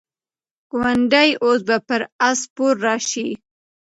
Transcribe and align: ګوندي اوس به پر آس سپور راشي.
ګوندي 0.71 1.29
اوس 1.43 1.59
به 1.67 1.77
پر 1.87 2.01
آس 2.27 2.39
سپور 2.45 2.73
راشي. 2.85 3.29